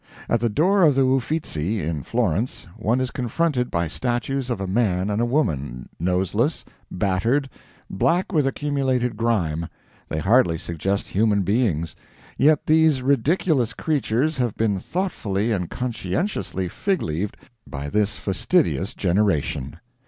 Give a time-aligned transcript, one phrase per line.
[0.27, 4.65] At the door of the Uffizzi, in Florence, one is confronted by statues of a
[4.65, 7.47] man and a woman, noseless, battered,
[7.87, 9.67] black with accumulated grime
[10.09, 11.95] they hardly suggest human beings
[12.35, 17.37] yet these ridiculous creatures have been thoughtfully and conscientiously fig leaved
[17.67, 19.77] by this fastidious generation.